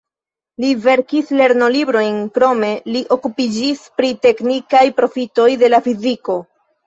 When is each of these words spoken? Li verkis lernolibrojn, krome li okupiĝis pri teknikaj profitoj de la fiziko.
Li 0.63 0.69
verkis 0.85 1.27
lernolibrojn, 1.41 2.15
krome 2.37 2.71
li 2.95 3.03
okupiĝis 3.17 3.83
pri 3.99 4.09
teknikaj 4.25 4.83
profitoj 5.03 5.47
de 5.65 5.71
la 5.75 5.81
fiziko. 5.89 6.39